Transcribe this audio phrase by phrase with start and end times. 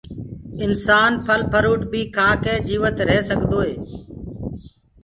[0.65, 3.73] انسآن ڦل ڦروٽ بي کآڪي جيوت ريه سگدوئي